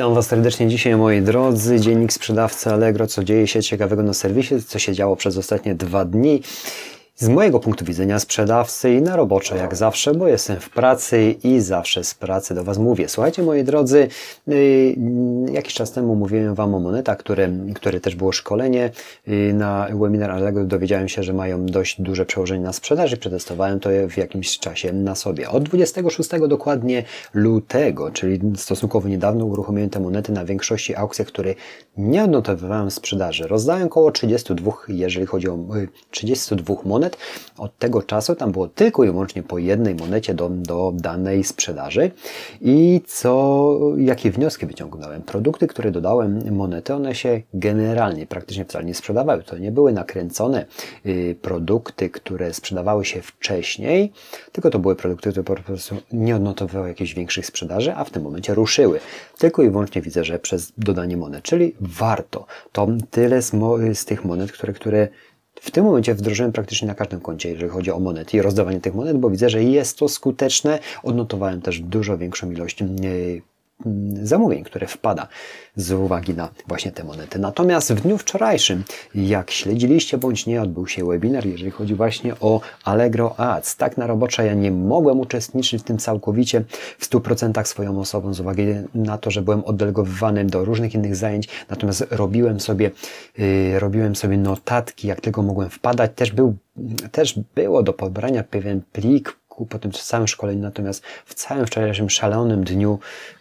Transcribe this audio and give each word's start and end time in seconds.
Witam 0.00 0.14
Was 0.14 0.26
serdecznie 0.26 0.68
dzisiaj, 0.68 0.96
moi 0.96 1.22
drodzy. 1.22 1.80
Dziennik 1.80 2.12
sprzedawcy 2.12 2.70
Allegro. 2.70 3.06
Co 3.06 3.24
dzieje 3.24 3.46
się 3.46 3.62
ciekawego 3.62 4.02
na 4.02 4.14
serwisie, 4.14 4.54
co 4.66 4.78
się 4.78 4.92
działo 4.92 5.16
przez 5.16 5.36
ostatnie 5.36 5.74
dwa 5.74 6.04
dni 6.04 6.42
z 7.20 7.28
mojego 7.28 7.60
punktu 7.60 7.84
widzenia 7.84 8.18
sprzedawcy 8.18 8.94
i 8.94 9.02
na 9.02 9.16
roboczo 9.16 9.56
jak 9.56 9.76
zawsze, 9.76 10.14
bo 10.14 10.28
jestem 10.28 10.60
w 10.60 10.70
pracy 10.70 11.34
i 11.44 11.60
zawsze 11.60 12.04
z 12.04 12.14
pracy 12.14 12.54
do 12.54 12.64
Was 12.64 12.78
mówię. 12.78 13.08
Słuchajcie 13.08 13.42
moi 13.42 13.64
drodzy, 13.64 14.08
y, 14.48 14.96
jakiś 15.52 15.74
czas 15.74 15.92
temu 15.92 16.14
mówiłem 16.14 16.54
Wam 16.54 16.74
o 16.74 16.80
monetach, 16.80 17.18
które, 17.18 17.50
które 17.74 18.00
też 18.00 18.14
było 18.14 18.32
szkolenie 18.32 18.90
y, 19.28 19.52
na 19.54 19.88
webinar 20.00 20.30
Allegro. 20.30 20.64
Dowiedziałem 20.64 21.08
się, 21.08 21.22
że 21.22 21.32
mają 21.32 21.66
dość 21.66 22.00
duże 22.00 22.26
przełożenie 22.26 22.64
na 22.64 22.72
sprzedaż 22.72 23.12
i 23.12 23.16
przetestowałem 23.16 23.80
to 23.80 23.90
w 24.08 24.16
jakimś 24.16 24.58
czasie 24.58 24.92
na 24.92 25.14
sobie. 25.14 25.50
Od 25.50 25.62
26 25.62 26.30
dokładnie 26.48 27.04
lutego, 27.34 28.10
czyli 28.10 28.40
stosunkowo 28.56 29.08
niedawno 29.08 29.44
uruchomiłem 29.44 29.90
te 29.90 30.00
monety 30.00 30.32
na 30.32 30.44
większości 30.44 30.96
aukcjach, 30.96 31.28
które 31.28 31.54
nie 31.96 32.24
odnotowywałem 32.24 32.90
sprzedaży. 32.90 33.46
Rozdałem 33.46 33.86
około 33.86 34.10
32, 34.10 34.72
jeżeli 34.88 35.26
chodzi 35.26 35.48
o 35.48 35.58
32 36.10 36.74
y, 36.74 36.76
monet, 36.84 37.09
monet. 37.10 37.16
Od 37.58 37.78
tego 37.78 38.02
czasu 38.02 38.34
tam 38.34 38.52
było 38.52 38.68
tylko 38.68 39.04
i 39.04 39.06
wyłącznie 39.06 39.42
po 39.42 39.58
jednej 39.58 39.94
monecie 39.94 40.34
do, 40.34 40.48
do 40.48 40.92
danej 40.94 41.44
sprzedaży. 41.44 42.10
I 42.60 43.00
co, 43.06 43.76
jakie 43.96 44.30
wnioski 44.30 44.66
wyciągnąłem? 44.66 45.22
Produkty, 45.22 45.66
które 45.66 45.90
dodałem 45.90 46.54
monety, 46.54 46.94
one 46.94 47.14
się 47.14 47.42
generalnie 47.54 48.26
praktycznie 48.26 48.64
wcale 48.64 48.84
nie 48.84 48.94
sprzedawały. 48.94 49.42
To 49.42 49.58
nie 49.58 49.72
były 49.72 49.92
nakręcone 49.92 50.66
y, 51.06 51.36
produkty, 51.42 52.10
które 52.10 52.54
sprzedawały 52.54 53.04
się 53.04 53.22
wcześniej, 53.22 54.12
tylko 54.52 54.70
to 54.70 54.78
były 54.78 54.96
produkty, 54.96 55.30
które 55.30 55.44
po 55.44 55.54
prostu 55.54 55.96
nie 56.12 56.36
odnotowywały 56.36 56.88
jakichś 56.88 57.14
większych 57.14 57.46
sprzedaży, 57.46 57.94
a 57.94 58.04
w 58.04 58.10
tym 58.10 58.22
momencie 58.22 58.54
ruszyły. 58.54 59.00
Tylko 59.38 59.62
i 59.62 59.70
wyłącznie 59.70 60.02
widzę, 60.02 60.24
że 60.24 60.38
przez 60.38 60.72
dodanie 60.78 61.16
monet, 61.16 61.42
czyli 61.42 61.74
warto. 61.80 62.46
To 62.72 62.88
tyle 63.10 63.42
z, 63.42 63.52
z 63.94 64.04
tych 64.04 64.24
monet, 64.24 64.52
które, 64.52 64.72
które 64.72 65.08
w 65.60 65.70
tym 65.70 65.84
momencie 65.84 66.14
wdrożyłem 66.14 66.52
praktycznie 66.52 66.88
na 66.88 66.94
każdym 66.94 67.20
koncie, 67.20 67.50
jeżeli 67.50 67.70
chodzi 67.70 67.90
o 67.90 68.00
monety 68.00 68.36
i 68.36 68.42
rozdawanie 68.42 68.80
tych 68.80 68.94
monet, 68.94 69.18
bo 69.18 69.30
widzę, 69.30 69.50
że 69.50 69.64
jest 69.64 69.98
to 69.98 70.08
skuteczne. 70.08 70.78
Odnotowałem 71.02 71.60
też 71.60 71.80
dużo 71.80 72.18
większą 72.18 72.50
ilość 72.50 72.82
Mm, 72.82 73.40
zamówień, 74.22 74.64
które 74.64 74.86
wpada 74.86 75.28
z 75.76 75.92
uwagi 75.92 76.34
na 76.34 76.48
właśnie 76.66 76.92
te 76.92 77.04
monety. 77.04 77.38
Natomiast 77.38 77.92
w 77.92 78.00
dniu 78.00 78.18
wczorajszym, 78.18 78.84
jak 79.14 79.50
śledziliście 79.50 80.18
bądź 80.18 80.46
nie, 80.46 80.62
odbył 80.62 80.86
się 80.86 81.04
webinar, 81.04 81.46
jeżeli 81.46 81.70
chodzi 81.70 81.94
właśnie 81.94 82.34
o 82.40 82.60
Allegro 82.84 83.40
Ads. 83.40 83.76
Tak 83.76 83.96
na 83.96 84.06
roboczo 84.06 84.42
ja 84.42 84.54
nie 84.54 84.70
mogłem 84.70 85.20
uczestniczyć 85.20 85.82
w 85.82 85.84
tym 85.84 85.98
całkowicie 85.98 86.64
w 86.98 87.10
100% 87.10 87.64
swoją 87.64 88.00
osobą 88.00 88.34
z 88.34 88.40
uwagi 88.40 88.62
na 88.94 89.18
to, 89.18 89.30
że 89.30 89.42
byłem 89.42 89.64
oddelegowany 89.64 90.44
do 90.44 90.64
różnych 90.64 90.94
innych 90.94 91.16
zajęć, 91.16 91.48
natomiast 91.70 92.06
robiłem 92.10 92.60
sobie, 92.60 92.90
yy, 93.38 93.78
robiłem 93.78 94.16
sobie 94.16 94.36
notatki, 94.36 95.08
jak 95.08 95.20
tylko 95.20 95.42
mogłem 95.42 95.70
wpadać. 95.70 96.10
Też 96.14 96.32
był 96.32 96.56
też 97.12 97.40
było 97.54 97.82
do 97.82 97.92
pobrania 97.92 98.44
pewien 98.44 98.82
plik 98.92 99.39
po 99.66 99.78
tym 99.78 99.92
całym 99.92 100.28
szkoleniu, 100.28 100.62
natomiast 100.62 101.02
w 101.26 101.34
całym 101.34 101.66
wczorajszym 101.66 102.10
szalonym 102.10 102.64
dniu 102.64 102.98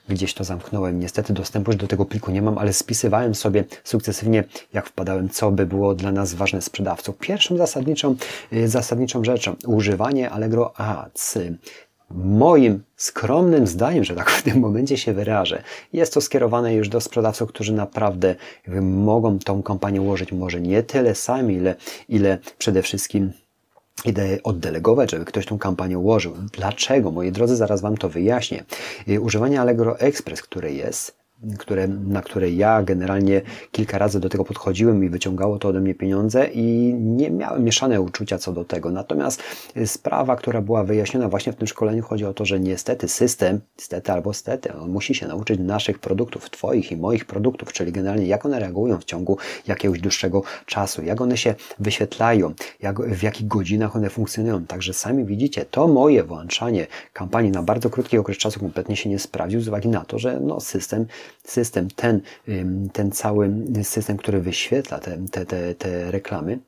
gdzieś 0.09 0.33
to 0.33 0.43
zamknąłem. 0.43 0.99
Niestety 0.99 1.33
dostępu 1.33 1.73
do 1.73 1.87
tego 1.87 2.05
pliku 2.05 2.31
nie 2.31 2.41
mam, 2.41 2.57
ale 2.57 2.73
spisywałem 2.73 3.35
sobie 3.35 3.63
sukcesywnie, 3.83 4.43
jak 4.73 4.89
wpadałem, 4.89 5.29
co 5.29 5.51
by 5.51 5.65
było 5.65 5.95
dla 5.95 6.11
nas 6.11 6.33
ważne 6.33 6.61
sprzedawców. 6.61 7.17
Pierwszą 7.17 7.57
zasadniczą, 7.57 8.15
y, 8.53 8.67
zasadniczą 8.67 9.23
rzeczą, 9.23 9.55
używanie 9.65 10.29
Allegro 10.29 10.79
Ads. 10.79 11.37
Moim 12.11 12.83
skromnym 12.95 13.67
zdaniem, 13.67 14.03
że 14.03 14.15
tak 14.15 14.31
w 14.31 14.43
tym 14.43 14.59
momencie 14.59 14.97
się 14.97 15.13
wyrażę, 15.13 15.63
jest 15.93 16.13
to 16.13 16.21
skierowane 16.21 16.75
już 16.75 16.89
do 16.89 17.01
sprzedawców, 17.01 17.49
którzy 17.49 17.73
naprawdę 17.73 18.35
mogą 18.81 19.39
tą 19.39 19.63
kampanię 19.63 20.01
ułożyć 20.01 20.31
może 20.31 20.61
nie 20.61 20.83
tyle 20.83 21.15
sami, 21.15 21.55
ile, 21.55 21.75
ile 22.09 22.37
przede 22.57 22.81
wszystkim 22.81 23.31
idę 24.05 24.37
oddelegować, 24.43 25.11
żeby 25.11 25.25
ktoś 25.25 25.45
tą 25.45 25.57
kampanię 25.57 25.99
ułożył. 25.99 26.33
Dlaczego? 26.51 27.11
Moi 27.11 27.31
drodzy, 27.31 27.55
zaraz 27.55 27.81
Wam 27.81 27.97
to 27.97 28.09
wyjaśnię. 28.09 28.65
Y, 29.09 29.21
używanie 29.21 29.61
Allegro 29.61 29.99
Express, 29.99 30.41
które 30.41 30.71
jest, 30.71 31.17
które, 31.57 31.87
na 31.87 32.21
które 32.21 32.49
ja 32.49 32.83
generalnie 32.83 33.41
kilka 33.71 33.97
razy 33.97 34.19
do 34.19 34.29
tego 34.29 34.45
podchodziłem 34.45 35.03
i 35.03 35.09
wyciągało 35.09 35.59
to 35.59 35.67
ode 35.67 35.79
mnie 35.79 35.95
pieniądze 35.95 36.47
i 36.53 36.93
nie 36.93 37.31
miałem 37.31 37.63
mieszane 37.63 38.01
uczucia 38.01 38.37
co 38.37 38.53
do 38.53 38.65
tego. 38.65 38.91
Natomiast 38.91 39.43
sprawa, 39.85 40.35
która 40.35 40.61
była 40.61 40.83
wyjaśniona 40.83 41.29
właśnie 41.29 41.53
w 41.53 41.55
tym 41.55 41.67
szkoleniu, 41.67 42.03
chodzi 42.03 42.25
o 42.25 42.33
to, 42.33 42.45
że 42.45 42.59
niestety 42.59 43.07
system, 43.07 43.59
niestety 43.77 44.11
albo 44.11 44.33
stety, 44.33 44.73
on 44.73 44.91
musi 44.91 45.15
się 45.15 45.27
nauczyć 45.27 45.59
naszych 45.59 45.99
produktów, 45.99 46.49
Twoich 46.49 46.91
i 46.91 46.97
moich 46.97 47.25
produktów, 47.25 47.73
czyli 47.73 47.91
generalnie 47.91 48.25
jak 48.25 48.45
one 48.45 48.59
reagują 48.59 48.99
w 48.99 49.05
ciągu 49.05 49.37
jakiegoś 49.67 49.99
dłuższego 49.99 50.43
czasu, 50.65 51.03
jak 51.03 51.21
one 51.21 51.37
się 51.37 51.55
wyświetlają, 51.79 52.53
jak, 52.81 53.01
w 53.01 53.23
jakich 53.23 53.47
godzinach 53.47 53.95
one 53.95 54.09
funkcjonują. 54.09 54.65
Także 54.65 54.93
sami 54.93 55.25
widzicie, 55.25 55.65
to 55.65 55.87
moje 55.87 56.23
włączanie 56.23 56.87
kampanii 57.13 57.51
na 57.51 57.63
bardzo 57.63 57.89
krótki 57.89 58.17
okres 58.17 58.37
czasu 58.37 58.59
kompletnie 58.59 58.95
się 58.95 59.09
nie 59.09 59.19
sprawdził 59.19 59.61
z 59.61 59.67
uwagi 59.67 59.89
na 59.89 60.05
to, 60.05 60.19
że 60.19 60.39
no, 60.39 60.59
system 60.59 61.05
system, 61.43 61.87
ten, 61.95 62.21
ten 62.93 63.11
cały 63.11 63.51
system, 63.83 64.17
który 64.17 64.41
wyświetla 64.41 64.99
te, 64.99 65.17
te, 65.31 65.45
te, 65.45 65.75
te 65.75 66.11
reklamy, 66.11 66.59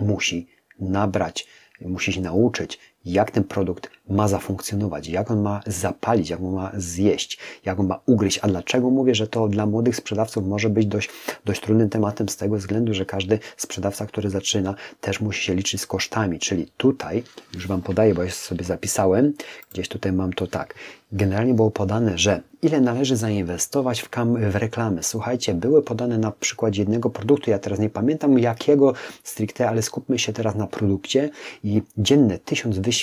musi 0.00 0.46
nabrać, 0.80 1.46
musi 1.80 2.12
się 2.12 2.20
nauczyć, 2.20 2.78
jak 3.06 3.30
ten 3.30 3.44
produkt 3.44 3.90
ma 4.08 4.28
zafunkcjonować, 4.28 5.08
jak 5.08 5.30
on 5.30 5.42
ma 5.42 5.60
zapalić, 5.66 6.30
jak 6.30 6.40
on 6.40 6.54
ma 6.54 6.72
zjeść, 6.76 7.38
jak 7.64 7.80
on 7.80 7.86
ma 7.86 8.00
ugryźć. 8.06 8.38
A 8.42 8.48
dlaczego 8.48 8.90
mówię, 8.90 9.14
że 9.14 9.26
to 9.26 9.48
dla 9.48 9.66
młodych 9.66 9.96
sprzedawców 9.96 10.46
może 10.46 10.70
być 10.70 10.86
dość, 10.86 11.10
dość 11.44 11.60
trudnym 11.60 11.88
tematem 11.88 12.28
z 12.28 12.36
tego 12.36 12.56
względu, 12.56 12.94
że 12.94 13.06
każdy 13.06 13.38
sprzedawca, 13.56 14.06
który 14.06 14.30
zaczyna, 14.30 14.74
też 15.00 15.20
musi 15.20 15.44
się 15.44 15.54
liczyć 15.54 15.80
z 15.80 15.86
kosztami. 15.86 16.38
Czyli 16.38 16.66
tutaj, 16.76 17.22
już 17.54 17.66
Wam 17.66 17.82
podaję, 17.82 18.14
bo 18.14 18.22
ja 18.22 18.30
sobie 18.30 18.64
zapisałem, 18.64 19.32
gdzieś 19.72 19.88
tutaj 19.88 20.12
mam 20.12 20.32
to 20.32 20.46
tak. 20.46 20.74
Generalnie 21.12 21.54
było 21.54 21.70
podane, 21.70 22.18
że 22.18 22.40
ile 22.62 22.80
należy 22.80 23.16
zainwestować 23.16 24.00
w, 24.00 24.08
kam- 24.08 24.50
w 24.50 24.56
reklamy. 24.56 25.02
Słuchajcie, 25.02 25.54
były 25.54 25.82
podane 25.82 26.18
na 26.18 26.30
przykład 26.30 26.76
jednego 26.76 27.10
produktu, 27.10 27.50
ja 27.50 27.58
teraz 27.58 27.78
nie 27.78 27.90
pamiętam 27.90 28.38
jakiego 28.38 28.92
stricte, 29.22 29.68
ale 29.68 29.82
skupmy 29.82 30.18
się 30.18 30.32
teraz 30.32 30.54
na 30.54 30.66
produkcie 30.66 31.30
i 31.64 31.82
dzienne 31.98 32.38
tysiąc 32.38 32.78
wyświetleń 32.78 32.95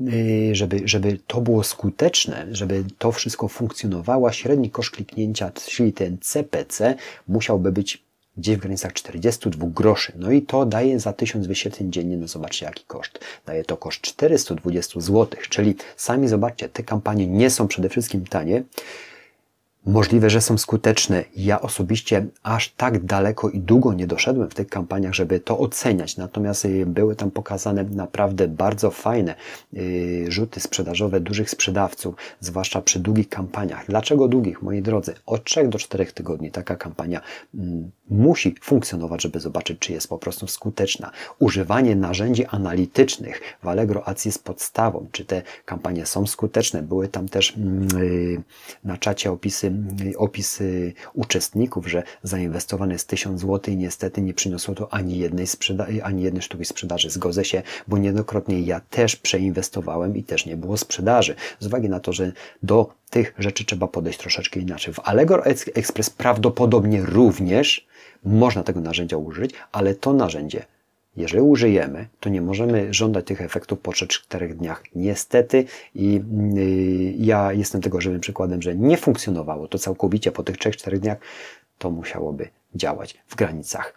Y, 0.00 0.50
żeby, 0.54 0.80
żeby 0.84 1.18
to 1.26 1.40
było 1.40 1.64
skuteczne, 1.64 2.46
żeby 2.52 2.84
to 2.98 3.12
wszystko 3.12 3.48
funkcjonowało, 3.48 4.32
średni 4.32 4.70
koszt 4.70 4.90
kliknięcia, 4.90 5.50
czyli 5.50 5.92
ten 5.92 6.18
CPC, 6.18 6.94
musiałby 7.28 7.72
być 7.72 8.04
gdzieś 8.36 8.56
w 8.56 8.60
granicach 8.60 8.92
42 8.92 9.66
groszy. 9.66 10.12
No 10.16 10.32
i 10.32 10.42
to 10.42 10.66
daje 10.66 11.00
za 11.00 11.12
1000 11.12 11.46
wyświetleń 11.46 11.92
dziennie, 11.92 12.16
no 12.16 12.28
zobaczcie 12.28 12.66
jaki 12.66 12.84
koszt. 12.84 13.18
Daje 13.46 13.64
to 13.64 13.76
koszt 13.76 14.00
420 14.00 15.00
zł, 15.00 15.40
czyli 15.48 15.74
sami 15.96 16.28
zobaczcie, 16.28 16.68
te 16.68 16.82
kampanie 16.82 17.26
nie 17.26 17.50
są 17.50 17.68
przede 17.68 17.88
wszystkim 17.88 18.26
tanie. 18.26 18.62
Możliwe, 19.86 20.30
że 20.30 20.40
są 20.40 20.58
skuteczne. 20.58 21.24
Ja 21.36 21.60
osobiście 21.60 22.26
aż 22.42 22.68
tak 22.68 23.04
daleko 23.04 23.50
i 23.50 23.60
długo 23.60 23.92
nie 23.92 24.06
doszedłem 24.06 24.50
w 24.50 24.54
tych 24.54 24.68
kampaniach, 24.68 25.14
żeby 25.14 25.40
to 25.40 25.58
oceniać. 25.58 26.16
Natomiast 26.16 26.64
y, 26.64 26.86
były 26.86 27.16
tam 27.16 27.30
pokazane 27.30 27.84
naprawdę 27.84 28.48
bardzo 28.48 28.90
fajne 28.90 29.34
y, 29.74 30.24
rzuty 30.28 30.60
sprzedażowe 30.60 31.20
dużych 31.20 31.50
sprzedawców, 31.50 32.14
zwłaszcza 32.40 32.82
przy 32.82 33.00
długich 33.00 33.28
kampaniach. 33.28 33.86
Dlaczego 33.88 34.28
długich, 34.28 34.62
moi 34.62 34.82
drodzy? 34.82 35.14
Od 35.26 35.44
3 35.44 35.68
do 35.68 35.78
4 35.78 36.06
tygodni 36.06 36.50
taka 36.50 36.76
kampania 36.76 37.20
mm, 37.54 37.90
musi 38.10 38.54
funkcjonować, 38.62 39.22
żeby 39.22 39.40
zobaczyć, 39.40 39.78
czy 39.78 39.92
jest 39.92 40.08
po 40.08 40.18
prostu 40.18 40.46
skuteczna. 40.46 41.10
Używanie 41.38 41.96
narzędzi 41.96 42.46
analitycznych 42.46 43.40
w 43.62 43.68
Allegro 43.68 44.08
Ads 44.08 44.24
jest 44.24 44.44
podstawą, 44.44 45.06
czy 45.12 45.24
te 45.24 45.42
kampanie 45.64 46.06
są 46.06 46.26
skuteczne. 46.26 46.82
Były 46.82 47.08
tam 47.08 47.28
też 47.28 47.56
mm, 47.56 47.88
y, 48.02 48.42
na 48.84 48.96
czacie 48.96 49.32
opisy 49.32 49.73
opisy 50.16 50.92
uczestników, 51.14 51.88
że 51.88 52.02
zainwestowane 52.22 52.92
jest 52.92 53.08
1000 53.08 53.40
zł 53.40 53.74
i 53.74 53.76
niestety 53.76 54.22
nie 54.22 54.34
przyniosło 54.34 54.74
to 54.74 54.94
ani 54.94 55.18
jednej, 55.18 55.46
sprzeda- 55.46 55.86
ani 56.02 56.22
jednej 56.22 56.42
sztuki 56.42 56.64
sprzedaży. 56.64 57.10
Zgodzę 57.10 57.44
się, 57.44 57.62
bo 57.88 57.98
niejednokrotnie 57.98 58.60
ja 58.60 58.80
też 58.80 59.16
przeinwestowałem 59.16 60.16
i 60.16 60.22
też 60.22 60.46
nie 60.46 60.56
było 60.56 60.76
sprzedaży. 60.76 61.34
Z 61.60 61.66
uwagi 61.66 61.88
na 61.88 62.00
to, 62.00 62.12
że 62.12 62.32
do 62.62 62.94
tych 63.10 63.34
rzeczy 63.38 63.64
trzeba 63.64 63.86
podejść 63.86 64.18
troszeczkę 64.18 64.60
inaczej. 64.60 64.94
W 64.94 65.00
Allegro 65.00 65.44
Express 65.74 66.10
prawdopodobnie 66.10 67.02
również 67.02 67.86
można 68.24 68.62
tego 68.62 68.80
narzędzia 68.80 69.16
użyć, 69.16 69.54
ale 69.72 69.94
to 69.94 70.12
narzędzie 70.12 70.64
jeżeli 71.16 71.42
użyjemy, 71.42 72.08
to 72.20 72.28
nie 72.28 72.40
możemy 72.40 72.94
żądać 72.94 73.26
tych 73.26 73.40
efektów 73.40 73.80
po 73.80 73.90
3-4 73.90 74.54
dniach. 74.54 74.82
Niestety 74.94 75.64
i 75.94 76.20
yy, 76.54 77.12
ja 77.18 77.52
jestem 77.52 77.80
tego 77.80 78.00
żywym 78.00 78.20
przykładem, 78.20 78.62
że 78.62 78.76
nie 78.76 78.96
funkcjonowało 78.96 79.68
to 79.68 79.78
całkowicie 79.78 80.32
po 80.32 80.42
tych 80.42 80.56
3-4 80.56 80.98
dniach, 80.98 81.18
to 81.78 81.90
musiałoby 81.90 82.48
działać 82.74 83.16
w 83.28 83.36
granicach 83.36 83.94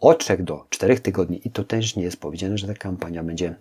od 0.00 0.18
3 0.18 0.38
do 0.38 0.66
4 0.70 1.00
tygodni 1.00 1.40
i 1.44 1.50
to 1.50 1.64
też 1.64 1.96
nie 1.96 2.02
jest 2.02 2.16
powiedziane, 2.16 2.58
że 2.58 2.66
ta 2.66 2.74
kampania 2.74 3.22
będzie 3.22 3.54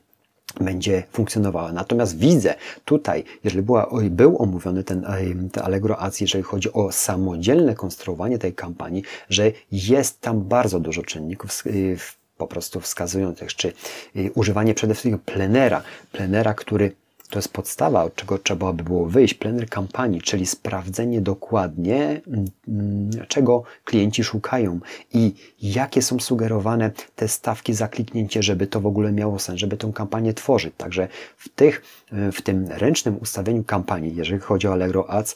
będzie 0.61 1.03
funkcjonowała. 1.11 1.73
Natomiast 1.73 2.17
widzę 2.17 2.55
tutaj, 2.85 3.23
jeżeli 3.43 3.63
była, 3.63 3.89
był 4.09 4.41
omówiony 4.41 4.83
ten, 4.83 5.05
ten 5.51 5.63
Allegro 5.63 5.99
Ads, 5.99 6.21
jeżeli 6.21 6.43
chodzi 6.43 6.73
o 6.73 6.91
samodzielne 6.91 7.75
konstruowanie 7.75 8.37
tej 8.37 8.53
kampanii, 8.53 9.03
że 9.29 9.51
jest 9.71 10.21
tam 10.21 10.41
bardzo 10.41 10.79
dużo 10.79 11.03
czynników 11.03 11.63
po 12.39 12.47
prostu 12.47 12.79
wskazujących, 12.79 13.55
czy 13.55 13.73
używanie 14.35 14.73
przede 14.73 14.93
wszystkim 14.93 15.19
plenera, 15.19 15.81
plenera, 16.11 16.53
który 16.53 16.91
to 17.29 17.39
jest 17.39 17.53
podstawa, 17.53 18.03
od 18.03 18.15
czego 18.15 18.37
trzeba 18.37 18.73
by 18.73 18.83
było 18.83 19.05
wyjść. 19.05 19.33
Plener 19.33 19.69
kampanii, 19.69 20.21
czyli 20.21 20.45
sprawdzenie 20.45 21.21
dokładnie, 21.21 22.21
mm, 22.27 23.09
czego 23.27 23.63
klienci 23.83 24.23
szukają 24.23 24.79
i 25.13 25.33
jakie 25.61 26.01
są 26.01 26.19
sugerowane 26.19 26.91
te 27.15 27.27
stawki 27.27 27.73
za 27.73 27.87
kliknięcie, 27.87 28.43
żeby 28.43 28.67
to 28.67 28.81
w 28.81 28.85
ogóle 28.85 29.11
miało 29.11 29.39
sens, 29.39 29.59
żeby 29.59 29.77
tą 29.77 29.93
kampanię 29.93 30.33
tworzyć. 30.33 30.73
Także 30.77 31.07
w, 31.37 31.49
tych, 31.49 31.81
w 32.31 32.41
tym 32.41 32.67
ręcznym 32.69 33.17
ustawieniu 33.21 33.63
kampanii, 33.63 34.15
jeżeli 34.15 34.41
chodzi 34.41 34.67
o 34.67 34.73
Allegro 34.73 35.09
Ads, 35.09 35.35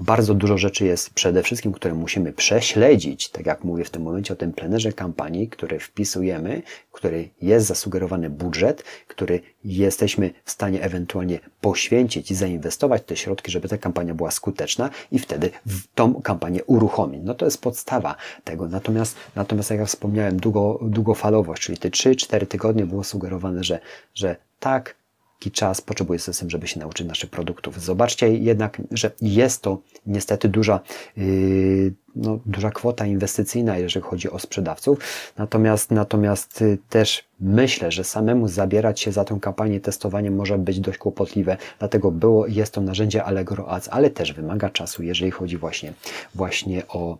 bardzo 0.00 0.34
dużo 0.34 0.58
rzeczy 0.58 0.84
jest 0.84 1.10
przede 1.10 1.42
wszystkim, 1.42 1.72
które 1.72 1.94
musimy 1.94 2.32
prześledzić, 2.32 3.28
tak 3.28 3.46
jak 3.46 3.64
mówię 3.64 3.84
w 3.84 3.90
tym 3.90 4.02
momencie 4.02 4.32
o 4.34 4.36
tym 4.36 4.52
plenerze 4.52 4.92
kampanii, 4.92 5.48
który 5.48 5.78
wpisujemy, 5.78 6.62
który 6.92 7.28
jest 7.42 7.66
zasugerowany 7.66 8.30
budżet, 8.30 8.84
który 9.08 9.40
jesteśmy 9.64 10.30
w 10.44 10.50
stanie 10.50 10.82
ewentualnie 10.82 11.40
poświęcić 11.60 12.30
i 12.30 12.34
zainwestować 12.34 13.02
te 13.06 13.16
środki, 13.16 13.50
żeby 13.52 13.68
ta 13.68 13.78
kampania 13.78 14.14
była 14.14 14.30
skuteczna 14.30 14.90
i 15.12 15.18
wtedy 15.18 15.50
tą 15.94 16.22
kampanię 16.22 16.64
uruchomić. 16.64 17.20
No 17.24 17.34
to 17.34 17.44
jest 17.44 17.60
podstawa 17.60 18.16
tego. 18.44 18.68
Natomiast, 18.68 19.16
natomiast 19.36 19.70
jak 19.70 19.78
ja 19.78 19.86
wspomniałem, 19.86 20.36
długo, 20.36 20.78
długofalowość, 20.82 21.62
czyli 21.62 21.78
te 21.78 21.88
3-4 21.88 22.46
tygodnie 22.46 22.86
było 22.86 23.04
sugerowane, 23.04 23.64
że, 23.64 23.78
że 24.14 24.36
tak, 24.60 25.01
czas 25.50 25.80
potrzebuje 25.80 26.18
system, 26.18 26.50
żeby 26.50 26.68
się 26.68 26.80
nauczyć 26.80 27.06
naszych 27.06 27.30
produktów. 27.30 27.82
Zobaczcie 27.82 28.28
jednak, 28.28 28.82
że 28.90 29.10
jest 29.20 29.62
to 29.62 29.78
niestety 30.06 30.48
duża, 30.48 30.80
yy, 31.16 31.94
no, 32.16 32.38
duża 32.46 32.70
kwota 32.70 33.06
inwestycyjna, 33.06 33.78
jeżeli 33.78 34.04
chodzi 34.04 34.30
o 34.30 34.38
sprzedawców. 34.38 34.98
Natomiast, 35.38 35.90
natomiast 35.90 36.60
yy, 36.60 36.78
też 36.88 37.24
myślę, 37.40 37.92
że 37.92 38.04
samemu 38.04 38.48
zabierać 38.48 39.00
się 39.00 39.12
za 39.12 39.24
tę 39.24 39.38
kampanię 39.40 39.80
testowania 39.80 40.30
może 40.30 40.58
być 40.58 40.80
dość 40.80 40.98
kłopotliwe, 40.98 41.56
dlatego 41.78 42.10
było, 42.10 42.46
jest 42.46 42.74
to 42.74 42.80
narzędzie 42.80 43.24
Allegro 43.24 43.68
Ads, 43.68 43.88
ale 43.92 44.10
też 44.10 44.32
wymaga 44.32 44.70
czasu, 44.70 45.02
jeżeli 45.02 45.30
chodzi 45.30 45.56
właśnie, 45.56 45.92
właśnie 46.34 46.82
o 46.88 47.18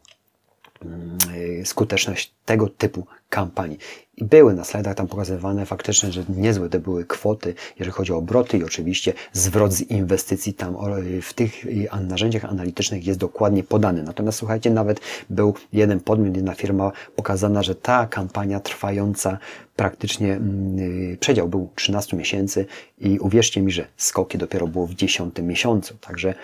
skuteczność 1.64 2.34
tego 2.44 2.68
typu 2.68 3.06
kampanii. 3.28 3.78
I 4.16 4.24
były 4.24 4.54
na 4.54 4.64
slajdach 4.64 4.94
tam 4.94 5.08
pokazywane 5.08 5.66
faktycznie, 5.66 6.12
że 6.12 6.24
niezłe 6.36 6.68
to 6.68 6.80
były 6.80 7.04
kwoty, 7.04 7.54
jeżeli 7.78 7.92
chodzi 7.92 8.12
o 8.12 8.16
obroty 8.16 8.58
i 8.58 8.64
oczywiście 8.64 9.12
zwrot 9.32 9.72
z 9.72 9.80
inwestycji 9.80 10.54
tam 10.54 10.76
w 11.22 11.34
tych 11.34 11.66
narzędziach 12.00 12.44
analitycznych 12.44 13.06
jest 13.06 13.20
dokładnie 13.20 13.62
podany. 13.62 14.02
Natomiast 14.02 14.38
słuchajcie, 14.38 14.70
nawet 14.70 15.00
był 15.30 15.54
jeden 15.72 16.00
podmiot, 16.00 16.36
jedna 16.36 16.54
firma 16.54 16.92
pokazana, 17.16 17.62
że 17.62 17.74
ta 17.74 18.06
kampania 18.06 18.60
trwająca 18.60 19.38
praktycznie 19.76 20.32
mm, 20.32 21.16
przedział 21.20 21.48
był 21.48 21.68
13 21.74 22.16
miesięcy 22.16 22.66
i 22.98 23.18
uwierzcie 23.18 23.62
mi, 23.62 23.72
że 23.72 23.86
skoki 23.96 24.38
dopiero 24.38 24.66
było 24.66 24.86
w 24.86 24.94
10 24.94 25.34
miesiącu. 25.42 25.94
Także 26.00 26.34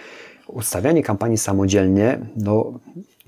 ustawianie 0.47 1.03
kampanii 1.03 1.39
samodzielnie, 1.39 2.19
no 2.37 2.73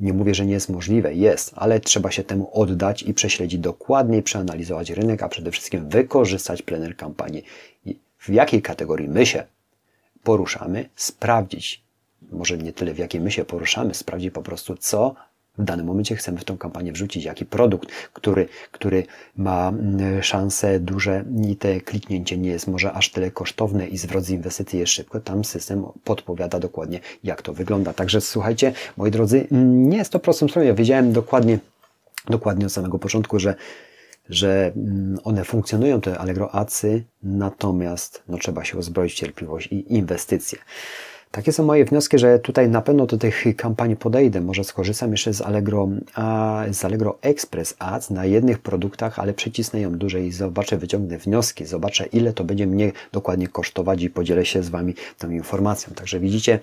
nie 0.00 0.12
mówię, 0.12 0.34
że 0.34 0.46
nie 0.46 0.52
jest 0.52 0.68
możliwe, 0.68 1.14
jest, 1.14 1.52
ale 1.56 1.80
trzeba 1.80 2.10
się 2.10 2.24
temu 2.24 2.50
oddać 2.52 3.02
i 3.02 3.14
prześledzić 3.14 3.60
dokładniej, 3.60 4.22
przeanalizować 4.22 4.90
rynek, 4.90 5.22
a 5.22 5.28
przede 5.28 5.50
wszystkim 5.50 5.88
wykorzystać 5.88 6.62
plener 6.62 6.96
kampanii. 6.96 7.44
W 8.18 8.28
jakiej 8.28 8.62
kategorii 8.62 9.08
my 9.08 9.26
się 9.26 9.44
poruszamy, 10.22 10.88
sprawdzić, 10.96 11.82
może 12.32 12.58
nie 12.58 12.72
tyle 12.72 12.94
w 12.94 12.98
jakiej 12.98 13.20
my 13.20 13.30
się 13.30 13.44
poruszamy, 13.44 13.94
sprawdzić 13.94 14.34
po 14.34 14.42
prostu, 14.42 14.76
co 14.76 15.14
w 15.58 15.64
danym 15.64 15.86
momencie 15.86 16.16
chcemy 16.16 16.38
w 16.38 16.44
tą 16.44 16.58
kampanię 16.58 16.92
wrzucić, 16.92 17.24
jaki 17.24 17.46
produkt, 17.46 17.88
który, 18.12 18.48
który 18.72 19.06
ma 19.36 19.68
mm, 19.68 20.22
szanse 20.22 20.80
duże 20.80 21.24
i 21.48 21.56
te 21.56 21.80
kliknięcie 21.80 22.38
nie 22.38 22.50
jest 22.50 22.66
może 22.66 22.92
aż 22.92 23.10
tyle 23.10 23.30
kosztowne 23.30 23.86
i 23.86 23.98
zwrot 23.98 24.24
z 24.24 24.30
inwestycji 24.30 24.78
jest 24.78 24.92
szybko, 24.92 25.20
tam 25.20 25.44
system 25.44 25.84
podpowiada 26.04 26.58
dokładnie, 26.58 27.00
jak 27.24 27.42
to 27.42 27.52
wygląda. 27.52 27.92
Także 27.92 28.20
słuchajcie, 28.20 28.72
moi 28.96 29.10
drodzy, 29.10 29.46
nie 29.50 29.96
jest 29.96 30.12
to 30.12 30.20
prostą 30.20 30.48
stroną. 30.48 30.68
Ja 30.68 30.74
wiedziałem 30.74 31.12
dokładnie, 31.12 31.58
dokładnie 32.28 32.66
od 32.66 32.72
samego 32.72 32.98
początku, 32.98 33.38
że 33.38 33.54
że 34.30 34.72
mm, 34.76 35.18
one 35.24 35.44
funkcjonują, 35.44 36.00
te 36.00 36.18
Allegro 36.18 36.54
Acy, 36.54 37.04
natomiast 37.22 38.22
no, 38.28 38.38
trzeba 38.38 38.64
się 38.64 38.78
uzbroić 38.78 39.12
w 39.12 39.16
cierpliwość 39.16 39.66
i 39.66 39.94
inwestycje. 39.94 40.58
Takie 41.32 41.52
są 41.52 41.64
moje 41.64 41.84
wnioski, 41.84 42.18
że 42.18 42.38
tutaj 42.38 42.68
na 42.68 42.82
pewno 42.82 43.06
do 43.06 43.18
tych 43.18 43.44
kampanii 43.56 43.96
podejdę. 43.96 44.40
Może 44.40 44.64
skorzystam 44.64 45.10
jeszcze 45.10 45.34
z 45.34 45.40
Allegro, 45.40 45.88
a, 46.14 46.64
z 46.72 46.84
Allegro 46.84 47.18
Express 47.22 47.76
Ads 47.78 48.10
na 48.10 48.24
jednych 48.24 48.58
produktach, 48.58 49.18
ale 49.18 49.32
przycisnę 49.32 49.80
ją 49.80 49.98
dłużej 49.98 50.26
i 50.26 50.32
zobaczę, 50.32 50.78
wyciągnę 50.78 51.18
wnioski, 51.18 51.66
zobaczę 51.66 52.06
ile 52.06 52.32
to 52.32 52.44
będzie 52.44 52.66
mnie 52.66 52.92
dokładnie 53.12 53.48
kosztować 53.48 54.02
i 54.02 54.10
podzielę 54.10 54.46
się 54.46 54.62
z 54.62 54.68
Wami 54.68 54.94
tą 55.18 55.30
informacją. 55.30 55.94
Także 55.94 56.20
widzicie, 56.20 56.58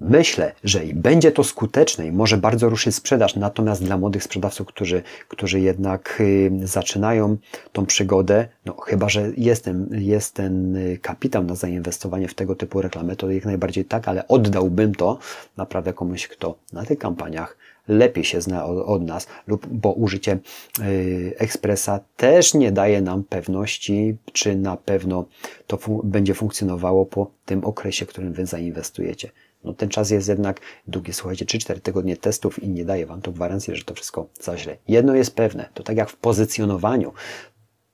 Myślę, 0.00 0.52
że 0.64 0.80
będzie 0.94 1.32
to 1.32 1.44
skuteczne 1.44 2.06
i 2.06 2.12
może 2.12 2.36
bardzo 2.36 2.68
ruszyć 2.68 2.94
sprzedaż, 2.94 3.36
natomiast 3.36 3.84
dla 3.84 3.98
młodych 3.98 4.22
sprzedawców, 4.22 4.66
którzy, 4.66 5.02
którzy 5.28 5.60
jednak 5.60 6.16
y, 6.20 6.50
zaczynają 6.64 7.36
tą 7.72 7.86
przygodę, 7.86 8.48
no 8.66 8.76
chyba, 8.76 9.08
że 9.08 9.30
jest 9.36 9.64
ten, 9.64 9.88
jest 9.92 10.34
ten 10.34 10.76
y, 10.76 10.98
kapitał 11.02 11.44
na 11.44 11.54
zainwestowanie 11.54 12.28
w 12.28 12.34
tego 12.34 12.54
typu 12.54 12.82
reklamy, 12.82 13.16
to 13.16 13.30
jak 13.30 13.44
najbardziej 13.44 13.84
tak, 13.84 14.08
ale 14.08 14.28
oddałbym 14.28 14.94
to 14.94 15.18
naprawdę 15.56 15.92
komuś, 15.92 16.28
kto 16.28 16.54
na 16.72 16.84
tych 16.84 16.98
kampaniach 16.98 17.56
lepiej 17.88 18.24
się 18.24 18.40
zna 18.40 18.64
od, 18.66 19.02
nas, 19.02 19.26
lub 19.46 19.66
bo 19.66 19.92
użycie 19.92 20.38
y, 20.80 21.34
ekspresa 21.38 22.00
też 22.16 22.54
nie 22.54 22.72
daje 22.72 23.02
nam 23.02 23.24
pewności, 23.24 24.16
czy 24.32 24.56
na 24.56 24.76
pewno 24.76 25.24
to 25.66 25.76
fun 25.76 26.00
będzie 26.04 26.34
funkcjonowało 26.34 27.06
po 27.06 27.30
tym 27.44 27.64
okresie, 27.64 28.06
w 28.06 28.08
którym 28.08 28.32
Wy 28.32 28.46
zainwestujecie. 28.46 29.30
No 29.64 29.72
ten 29.74 29.88
czas 29.88 30.10
jest 30.10 30.28
jednak 30.28 30.60
długi, 30.86 31.12
słuchajcie, 31.12 31.44
3-4 31.44 31.80
tygodnie 31.80 32.16
testów 32.16 32.62
i 32.62 32.68
nie 32.68 32.84
daje 32.84 33.06
Wam 33.06 33.22
to 33.22 33.32
gwarancji, 33.32 33.76
że 33.76 33.84
to 33.84 33.94
wszystko 33.94 34.26
za 34.40 34.58
źle. 34.58 34.76
Jedno 34.88 35.14
jest 35.14 35.34
pewne, 35.34 35.68
to 35.74 35.82
tak 35.82 35.96
jak 35.96 36.10
w 36.10 36.16
pozycjonowaniu, 36.16 37.12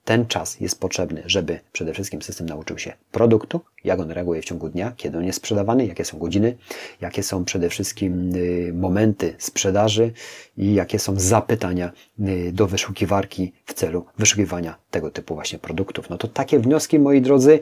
ten 0.07 0.27
czas 0.27 0.61
jest 0.61 0.81
potrzebny, 0.81 1.23
żeby 1.27 1.61
przede 1.73 1.93
wszystkim 1.93 2.23
system 2.23 2.49
nauczył 2.49 2.79
się 2.79 2.93
produktu, 3.13 3.61
jak 3.85 4.01
on 4.01 4.11
reaguje 4.11 4.43
w 4.43 4.45
ciągu 4.45 4.69
dnia, 4.69 4.93
kiedy 4.97 5.19
on 5.19 5.25
jest 5.25 5.37
sprzedawany, 5.37 5.87
jakie 5.87 6.05
są 6.05 6.19
godziny, 6.19 6.57
jakie 7.01 7.23
są 7.23 7.45
przede 7.45 7.69
wszystkim 7.69 8.35
y, 8.35 8.73
momenty 8.75 9.35
sprzedaży 9.39 10.13
i 10.57 10.75
jakie 10.75 10.99
są 10.99 11.20
zapytania 11.20 11.93
y, 12.20 12.53
do 12.53 12.67
wyszukiwarki 12.67 13.53
w 13.65 13.75
celu 13.75 14.06
wyszukiwania 14.19 14.77
tego 14.91 15.11
typu 15.11 15.35
właśnie 15.35 15.58
produktów. 15.58 16.11
No 16.11 16.19
to 16.19 16.29
takie 16.29 16.58
wnioski, 16.58 16.99
moi 16.99 17.20
drodzy, 17.20 17.61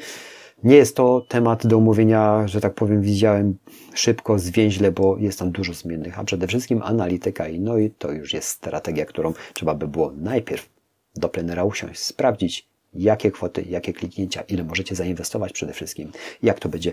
nie 0.65 0.77
jest 0.77 0.97
to 0.97 1.27
temat 1.29 1.67
do 1.67 1.77
omówienia, 1.77 2.49
że 2.49 2.61
tak 2.61 2.75
powiem, 2.75 3.03
widziałem 3.03 3.57
szybko, 3.95 4.39
zwięźle, 4.39 4.93
bo 4.93 5.17
jest 5.19 5.39
tam 5.39 5.51
dużo 5.51 5.75
zmiennych, 5.75 6.19
a 6.19 6.25
przede 6.25 6.47
wszystkim 6.47 6.83
analityka 6.83 7.49
i 7.49 7.61
no 7.61 7.79
i 7.79 7.91
to 7.91 8.13
już 8.13 8.33
jest 8.33 8.49
strategia, 8.49 9.07
którą 9.07 9.33
trzeba 9.55 9.75
by 9.75 9.89
było 9.89 10.13
najpierw 10.17 10.69
do 11.17 11.29
plenera 11.29 11.65
usiąść, 11.65 12.01
sprawdzić, 12.01 12.69
jakie 12.95 13.31
kwoty, 13.31 13.65
jakie 13.69 13.93
kliknięcia, 13.93 14.43
ile 14.49 14.65
możecie 14.65 14.95
zainwestować 14.95 15.53
przede 15.53 15.73
wszystkim, 15.73 16.13
jak 16.43 16.61
to 16.61 16.69
będzie, 16.69 16.93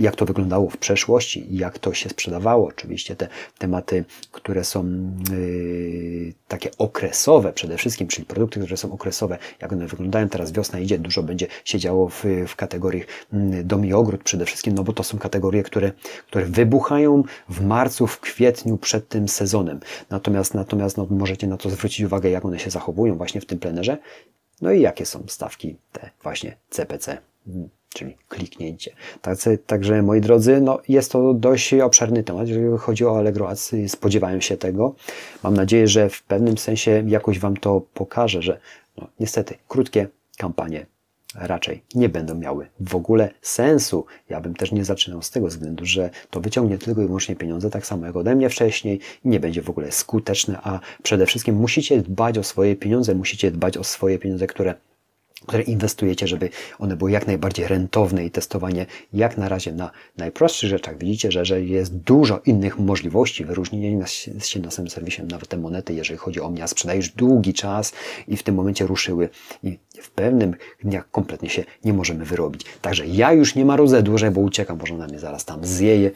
jak 0.00 0.16
to 0.16 0.24
wyglądało 0.24 0.70
w 0.70 0.76
przeszłości, 0.76 1.46
jak 1.50 1.78
to 1.78 1.94
się 1.94 2.08
sprzedawało. 2.08 2.68
Oczywiście 2.68 3.16
te 3.16 3.28
tematy, 3.58 4.04
które 4.32 4.64
są 4.64 4.84
yy, 5.30 6.32
takie 6.48 6.70
okresowe 6.78 7.52
przede 7.52 7.76
wszystkim, 7.76 8.08
czyli 8.08 8.26
produkty, 8.26 8.60
które 8.60 8.76
są 8.76 8.92
okresowe, 8.92 9.38
jak 9.62 9.72
one 9.72 9.86
wyglądają, 9.86 10.28
teraz 10.28 10.52
wiosna 10.52 10.78
idzie, 10.78 10.98
dużo 10.98 11.22
będzie 11.22 11.46
się 11.64 11.78
działo 11.78 12.08
w, 12.08 12.24
w 12.46 12.56
kategorii 12.56 13.04
mm, 13.32 13.66
dom 13.66 13.86
i 13.86 13.92
ogród 13.92 14.22
przede 14.22 14.44
wszystkim, 14.44 14.74
no 14.74 14.84
bo 14.84 14.92
to 14.92 15.04
są 15.04 15.18
kategorie, 15.18 15.62
które, 15.62 15.92
które 16.26 16.44
wybuchają 16.44 17.22
w 17.48 17.64
marcu, 17.64 18.06
w 18.06 18.20
kwietniu 18.20 18.76
przed 18.76 19.08
tym 19.08 19.28
sezonem. 19.28 19.80
Natomiast, 20.10 20.54
natomiast 20.54 20.96
no, 20.96 21.06
możecie 21.10 21.46
na 21.46 21.56
to 21.56 21.70
zwrócić 21.70 22.06
uwagę, 22.06 22.30
jak 22.30 22.44
one 22.44 22.58
się 22.58 22.70
zachowują 22.70 23.16
właśnie 23.16 23.40
w 23.40 23.46
tym 23.46 23.58
plenerze 23.58 23.98
no 24.62 24.72
i 24.72 24.80
jakie 24.80 25.06
są 25.06 25.24
stawki 25.26 25.76
te 25.92 26.10
właśnie 26.22 26.56
CPC, 26.70 27.18
mm, 27.46 27.68
czyli 27.88 28.16
kliknięcie. 28.28 28.94
Także 29.66 30.02
moi 30.02 30.20
drodzy, 30.20 30.60
no 30.60 30.80
jest 30.88 31.12
to 31.12 31.34
dość 31.34 31.74
obszerny 31.74 32.22
temat, 32.22 32.48
jeżeli 32.48 32.78
chodzi 32.78 33.04
o 33.04 33.18
Allegro 33.18 33.48
Ads, 33.48 33.74
spodziewałem 33.88 34.40
się 34.40 34.56
tego. 34.56 34.94
Mam 35.42 35.54
nadzieję, 35.54 35.88
że 35.88 36.08
w 36.10 36.22
pewnym 36.22 36.58
sensie 36.58 37.04
jakoś 37.06 37.38
Wam 37.38 37.56
to 37.56 37.82
pokaże, 37.94 38.42
że 38.42 38.60
no, 38.96 39.08
niestety 39.20 39.54
krótkie 39.68 40.08
kampanie 40.36 40.86
raczej 41.34 41.82
nie 41.94 42.08
będą 42.08 42.34
miały 42.34 42.66
w 42.80 42.96
ogóle 42.96 43.30
sensu. 43.42 44.06
Ja 44.28 44.40
bym 44.40 44.54
też 44.54 44.72
nie 44.72 44.84
zaczynał 44.84 45.22
z 45.22 45.30
tego 45.30 45.46
względu, 45.46 45.86
że 45.86 46.10
to 46.30 46.40
wyciągnie 46.40 46.78
tylko 46.78 47.02
i 47.02 47.06
wyłącznie 47.06 47.36
pieniądze, 47.36 47.70
tak 47.70 47.86
samo 47.86 48.06
jak 48.06 48.16
ode 48.16 48.34
mnie 48.34 48.50
wcześniej 48.50 49.00
nie 49.24 49.40
będzie 49.40 49.62
w 49.62 49.70
ogóle 49.70 49.92
skuteczne, 49.92 50.58
a 50.62 50.80
przede 51.02 51.26
wszystkim 51.26 51.54
musicie 51.54 52.02
dbać 52.02 52.38
o 52.38 52.42
swoje 52.42 52.76
pieniądze, 52.76 53.14
musicie 53.14 53.50
dbać 53.50 53.76
o 53.76 53.84
swoje 53.84 54.18
pieniądze, 54.18 54.46
które 54.46 54.74
które 55.46 55.62
inwestujecie, 55.62 56.26
żeby 56.26 56.50
one 56.78 56.96
były 56.96 57.10
jak 57.10 57.26
najbardziej 57.26 57.68
rentowne 57.68 58.24
i 58.24 58.30
testowanie 58.30 58.86
jak 59.12 59.38
na 59.38 59.48
razie 59.48 59.72
na 59.72 59.90
najprostszych 60.16 60.70
rzeczach. 60.70 60.98
Widzicie, 60.98 61.32
że, 61.32 61.44
że 61.44 61.62
jest 61.62 61.96
dużo 61.96 62.40
innych 62.46 62.78
możliwości 62.78 63.44
wyróżnienia 63.44 64.06
się 64.06 64.60
na 64.60 64.70
samym 64.70 64.90
serwisie, 64.90 65.22
nawet 65.22 65.48
te 65.48 65.56
monety, 65.56 65.94
jeżeli 65.94 66.18
chodzi 66.18 66.40
o 66.40 66.50
mnie, 66.50 66.64
już 66.94 67.08
długi 67.08 67.54
czas 67.54 67.92
i 68.28 68.36
w 68.36 68.42
tym 68.42 68.54
momencie 68.54 68.86
ruszyły 68.86 69.28
i 69.62 69.78
w 70.00 70.10
pewnym 70.10 70.54
dniach 70.84 71.10
kompletnie 71.10 71.50
się 71.50 71.64
nie 71.84 71.92
możemy 71.92 72.24
wyrobić. 72.24 72.64
Także 72.82 73.06
ja 73.06 73.32
już 73.32 73.54
nie 73.54 73.64
ma 73.64 73.76
dłużej, 74.02 74.30
bo 74.30 74.40
uciekam, 74.40 74.78
bo 74.78 74.86
żona 74.86 75.06
mnie 75.06 75.18
zaraz 75.18 75.44
tam 75.44 75.64
zjeje 75.64 76.10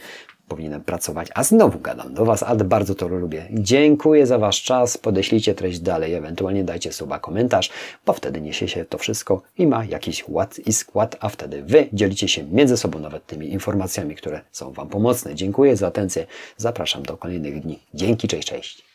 powinienem 0.52 0.85
pracować, 0.85 1.28
a 1.35 1.44
znowu 1.44 1.78
gadam 1.78 2.14
do 2.14 2.25
Was, 2.25 2.42
ale 2.42 2.64
bardzo 2.64 2.94
to 2.94 3.09
lubię. 3.09 3.49
Dziękuję 3.50 4.26
za 4.26 4.38
Wasz 4.38 4.62
czas, 4.62 4.99
podeślijcie 4.99 5.54
treść 5.54 5.80
dalej, 5.80 6.14
ewentualnie 6.14 6.64
dajcie 6.64 6.92
suba 6.92 7.18
komentarz, 7.18 7.71
bo 8.06 8.12
wtedy 8.12 8.40
niesie 8.40 8.68
się 8.68 8.85
to 8.85 8.99
wszystko 8.99 9.42
i 9.59 9.66
ma 9.66 9.85
jakiś 9.85 10.28
ład 10.28 10.59
i 10.59 10.73
skład, 10.73 11.16
a 11.21 11.28
wtedy 11.28 11.62
Wy 11.62 11.88
dzielicie 11.92 12.28
się 12.28 12.44
między 12.44 12.76
sobą 12.76 12.99
nawet 12.99 13.26
tymi 13.26 13.52
informacjami, 13.52 14.14
które 14.14 14.40
są 14.50 14.73
Wam 14.73 14.88
pomocne. 14.88 15.35
Dziękuję 15.35 15.76
za 15.76 15.87
atencję, 15.87 16.26
zapraszam 16.56 17.02
do 17.02 17.16
kolejnych 17.16 17.61
dni. 17.61 17.78
Dzięki, 17.94 18.28
cześć, 18.28 18.49
cześć. 18.49 18.91